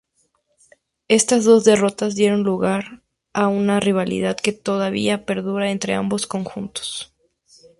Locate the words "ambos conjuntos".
5.93-7.13